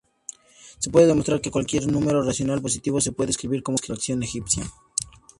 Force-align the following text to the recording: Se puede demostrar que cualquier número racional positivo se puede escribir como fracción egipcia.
Se 0.79 0.89
puede 0.89 1.05
demostrar 1.05 1.41
que 1.41 1.51
cualquier 1.51 1.85
número 1.85 2.23
racional 2.23 2.59
positivo 2.59 2.99
se 2.99 3.11
puede 3.11 3.29
escribir 3.29 3.61
como 3.61 3.77
fracción 3.77 4.23
egipcia. 4.23 4.63